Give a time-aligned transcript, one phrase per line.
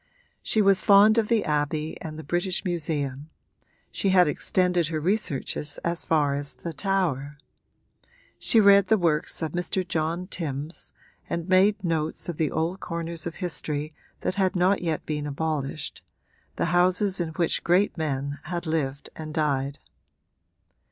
[0.41, 3.29] She was fond of the Abbey and the British Museum
[3.91, 7.37] she had extended her researches as far as the Tower.
[8.39, 9.87] She read the works of Mr.
[9.87, 10.93] John Timbs
[11.29, 16.01] and made notes of the old corners of history that had not yet been abolished
[16.55, 19.77] the houses in which great men had lived and died.